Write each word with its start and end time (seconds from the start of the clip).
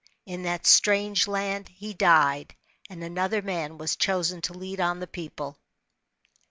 In 0.25 0.41
that 0.41 0.65
strange 0.65 1.27
land 1.27 1.69
he 1.69 1.93
died, 1.93 2.55
and 2.89 3.03
another 3.03 3.43
man 3.43 3.77
was 3.77 3.95
choser 3.95 4.41
to 4.41 4.53
lead 4.53 4.79
on 4.81 4.99
the 4.99 5.05
people. 5.05 5.59